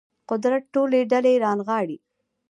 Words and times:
قدرت 0.29 0.63
ټولې 0.73 0.99
ډلې 1.11 1.33
رانغاړي 1.45 1.97